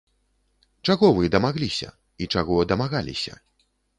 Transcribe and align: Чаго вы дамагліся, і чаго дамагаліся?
Чаго 0.89 1.09
вы 1.17 1.27
дамагліся, 1.35 1.89
і 2.25 2.29
чаго 2.37 2.57
дамагаліся? 2.75 3.37